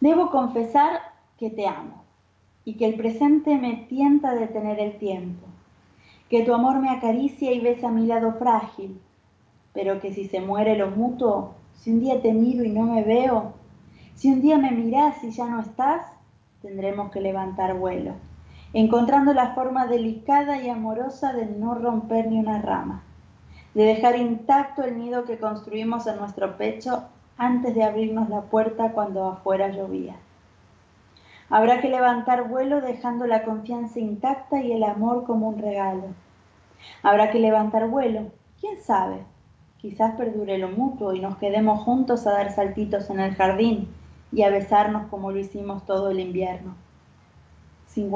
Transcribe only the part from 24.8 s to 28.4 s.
el nido que construimos en nuestro pecho antes de abrirnos